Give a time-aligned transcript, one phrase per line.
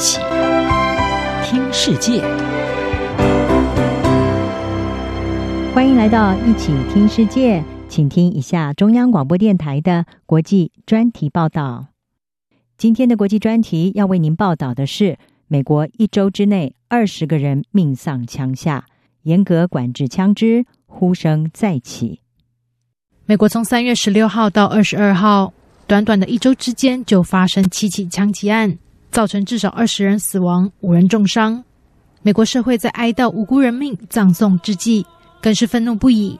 [0.00, 0.18] 起
[1.44, 2.22] 听世界，
[5.74, 11.88] 欢迎来到一起听世界，请听一下中央广播电台的国际专题报道。
[12.78, 15.18] 今天的国际专题要为您报道的是：
[15.48, 18.86] 美国一周之内二十个人命丧枪下，
[19.24, 22.20] 严格管制枪支，呼声再起。
[23.26, 25.52] 美国从三月十六号到二十二号，
[25.86, 28.78] 短短的一周之间就发生七起枪击案，
[29.10, 31.62] 造成至少二十人死亡，五人重伤。
[32.22, 35.04] 美国社会在哀悼无辜人命葬送之际，
[35.40, 36.38] 更是愤怒不已，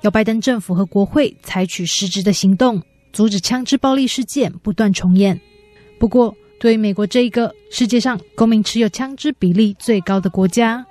[0.00, 5.40] 要拜登政府和国会采取实质的行动，阻止枪支暴力事件不断重演。
[5.98, 10.84] 不过，对于美国这一个世界上公民持有枪支比例最高的国家，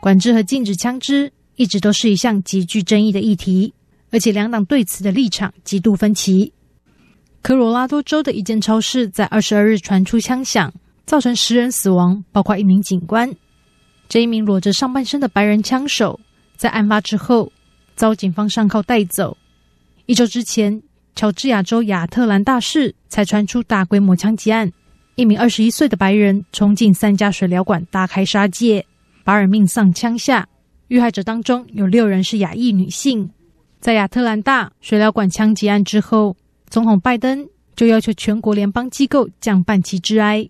[0.00, 3.72] 管制和禁止枪支一直都是一项极具争议的议题。
[4.10, 6.50] 而且两党对此的立场极度分歧。
[7.48, 10.70] 科罗拉多州的一间超市在二十二日传出枪响，
[11.06, 13.34] 造成十人死亡，包括一名警官。
[14.06, 16.20] 这一名裸着上半身的白人枪手，
[16.58, 17.50] 在案发之后
[17.96, 19.34] 遭警方上铐带走。
[20.04, 20.82] 一周之前，
[21.14, 24.70] 乔治亚州亚特兰大市才传出大规模枪击案，
[25.14, 28.84] 一名二十一岁的白人冲进三家水疗馆大开杀戒，
[29.24, 30.46] 八人命丧枪下。
[30.88, 33.30] 遇害者当中有六人是亚裔女性。
[33.80, 36.36] 在亚特兰大水疗馆枪击案之后，
[36.70, 40.48] 总统拜登就要求全国联邦机构降半旗致哀。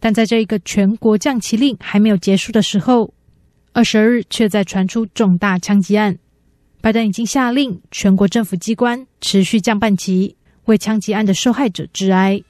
[0.00, 3.12] 但在这一个全国降旗令还没有结束的时候，
[3.72, 6.18] 二十二日却在传出重大枪击案。
[6.80, 12.42] 拜登已经下令全国政府机关持续降半旗，为枪击案的受害者致哀。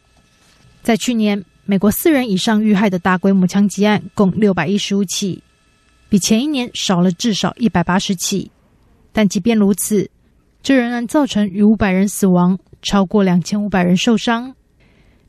[0.83, 5.41] 在去年，美国四人以上遇害的大规模枪击案共六百一十五起，
[6.09, 8.51] 比前一年少了至少一百八十起。
[9.13, 10.11] 但即便如此，
[10.65, 14.55] 这仍然造成逾五百人死亡，超过两千五百人受伤。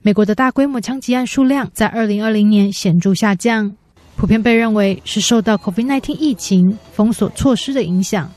[0.01, 3.75] 美国的大规模枪击案数量在二零二零年显著下降，
[4.15, 8.31] 普遍被认为是受到 COVID-19 疫情封锁措施的影响。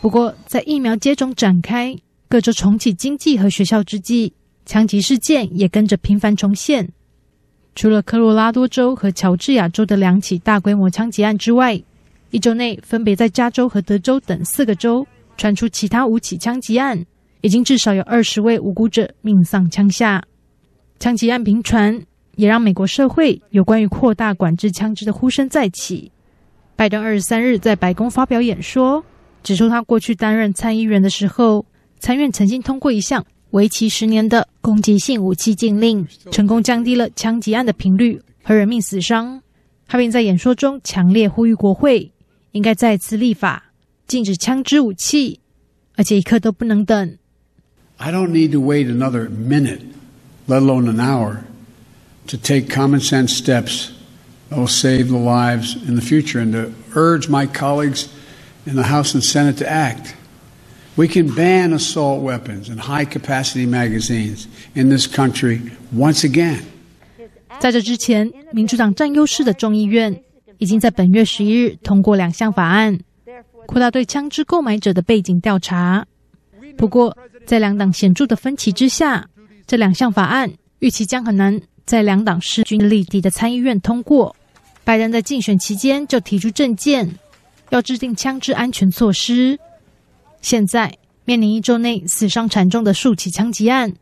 [0.00, 1.92] 不过，在疫苗接种展开、
[2.28, 4.32] 各州重启经济和学校之际，
[4.64, 6.88] 枪击事件也跟着频繁重现。
[7.74, 11.82] 除了科罗拉多州和乔治亚州的两起大规模枪击案之外，
[12.30, 15.04] 一周内，分别在加州和德州等四个州
[15.36, 17.04] 传出其他五起枪击案，
[17.40, 20.22] 已经至少有二十位无辜者命丧枪下。
[20.98, 22.00] 枪击案频传，
[22.36, 26.10] 也让美国社会有关于扩大管制枪支的呼声再起。
[26.76, 29.04] 拜登二十三日在白宫发表演说，
[29.42, 31.66] 指出他过去担任参议员的时候，
[31.98, 39.40] 参院曾经通过一项为期十年的攻击性武器禁令，成功降低了枪击案的频率和人命死伤。
[39.86, 42.10] 他并在演说中强烈呼吁国会。
[42.52, 43.64] 应该再次立法
[44.07, 45.39] 禁止枪支武器，
[45.95, 47.17] 而且一刻都不能等。
[47.97, 49.81] I don't need to wait another minute,
[50.47, 51.41] let alone an hour,
[52.27, 53.89] to take common sense steps
[54.49, 58.07] that will save the lives in the future and to urge my colleagues
[58.65, 60.15] in the House and Senate to act.
[60.95, 65.61] We can ban assault weapons and high capacity magazines in this country
[65.93, 66.61] once again.
[67.59, 70.23] 在这之前，民主党占优势的众议院。
[70.61, 72.99] 已经在本月十一日通过两项法案，
[73.66, 76.06] 扩大对枪支购买者的背景调查。
[76.76, 77.16] 不过，
[77.46, 79.26] 在两党显著的分歧之下，
[79.66, 84.34] 这两项法案预期将很难在两党势均力敌的参议院通过。
[84.82, 87.10] 拜登在竞选期间就提出政见，
[87.70, 89.58] 要制定枪支安全措施。
[90.42, 90.92] 现在
[91.24, 93.92] 面临一周内死伤惨重的数起枪击案，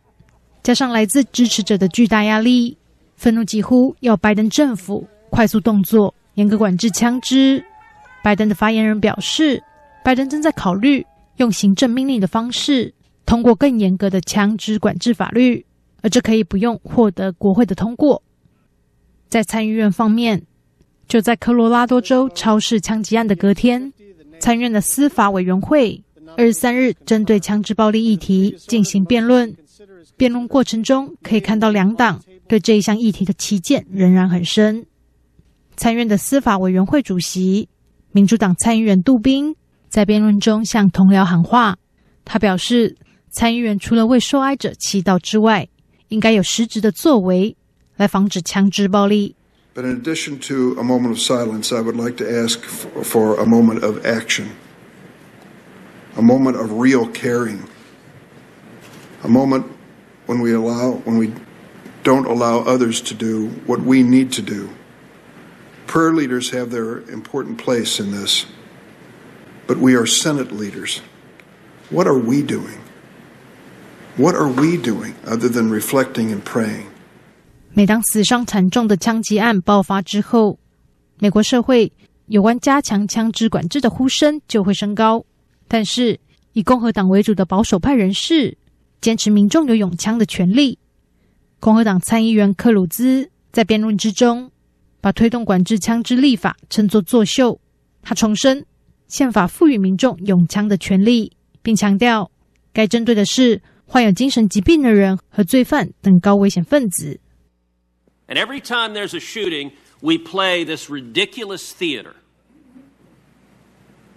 [0.63, 2.77] 加上来自支持者的巨大压力，
[3.17, 6.13] 愤怒几乎要拜登政府快速动作。
[6.35, 7.63] 严格管制枪支。
[8.23, 9.63] 拜登的发言人表示，
[10.05, 11.05] 拜登正在考虑
[11.37, 12.93] 用行政命令的方式
[13.27, 15.65] 通过更严格的枪支管制法律，
[16.03, 18.23] 而这可以不用获得国会的通过。
[19.29, 20.43] 在参议院方面，
[21.09, 23.93] 就在科罗拉多州超市枪击案的隔天，
[24.41, 26.03] 参院的司法委员会
[26.37, 29.55] 二十三日针对枪支暴力议题进行辩论。
[30.17, 34.87] 辩论过程中，可以看到两党对这一项议题的歧见仍然很深。
[35.77, 37.69] 参院的司法委员会主席、
[38.12, 39.56] 民主党参议员杜宾
[39.90, 41.78] 在辩论中向同僚喊话。
[42.26, 42.98] 他表示，
[43.30, 45.70] 参议员除了为受害者祈祷之外，
[46.10, 47.56] 应该有实质的作为
[47.96, 49.36] 来防止枪支暴力。
[49.74, 52.60] But in addition to a moment of silence, I would like to ask
[53.04, 54.46] for a moment of action,
[56.16, 57.60] a moment of real caring,
[59.22, 59.66] a moment
[60.26, 61.32] when we allow, when we
[62.04, 64.70] don't allow others to do what we need to do.
[65.93, 68.47] Prayer leaders have their important place in this,
[69.67, 71.03] but we are Senate leaders.
[71.91, 72.81] What are we doing?
[74.17, 76.87] What are we doing other than reflecting and praying?
[77.75, 80.59] 每当死伤惨重的枪击案爆发之后，
[81.19, 81.93] 美国社会
[82.25, 85.23] 有关加强枪支管制的呼声就会升高。
[85.69, 86.19] 但是，
[86.55, 88.57] 以共和党为主的保守派人士
[89.03, 90.79] 坚持民众有拥枪的权利。
[91.61, 94.51] 共和党参议员克鲁兹在辩论之中，
[95.02, 97.60] 把推动管制枪支立法称作作秀。
[98.02, 98.66] 他重申，
[99.08, 101.32] 宪法赋予民众拥枪的权利，
[101.62, 102.32] 并强调
[102.74, 107.20] 该针对的是患有精神疾病的人和罪犯等高危险分子。
[108.28, 112.14] And every time there's a shooting, we play this ridiculous theater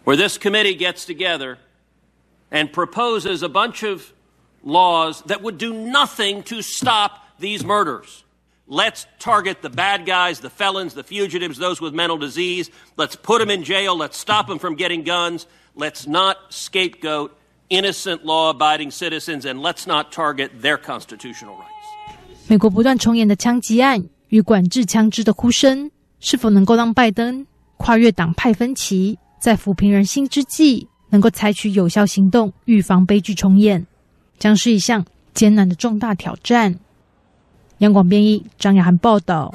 [0.04, 1.58] where this committee gets together
[2.50, 4.12] and proposes a bunch of
[4.64, 8.23] laws that would do nothing to stop these murders.
[8.67, 12.71] Let's target the bad guys, the felons, the fugitives, those with mental disease.
[12.97, 13.95] Let's put them in jail.
[13.95, 15.45] Let's stop them from getting guns.
[15.75, 17.31] Let's not scapegoat
[17.69, 21.71] innocent law abiding citizens and let's not target their constitutional rights.
[22.47, 27.45] 美国不断重演的枪击案与管制枪支的呼声，是否能够让拜登
[27.77, 33.85] 跨越党派分歧，在抚平人心之际，能够采取有效行动，预防悲剧重演，
[34.39, 36.79] 将是一项艰难的重大挑战。
[37.79, 39.51] 央广编译张雅涵报道。